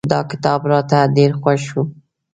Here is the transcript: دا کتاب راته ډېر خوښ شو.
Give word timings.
دا 0.11 0.19
کتاب 0.31 0.61
راته 0.71 0.99
ډېر 1.15 1.31
خوښ 1.39 1.59
شو. 1.69 1.81